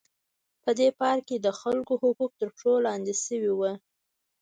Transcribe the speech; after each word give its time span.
په 0.63 0.71
دې 0.79 0.89
پارک 0.99 1.23
کې 1.29 1.37
د 1.39 1.47
خلکو 1.61 1.93
حقوق 2.03 2.31
تر 2.39 2.49
پښو 2.55 2.73
لاندې 2.85 3.13
شوي 3.23 3.51
وو. 3.57 3.71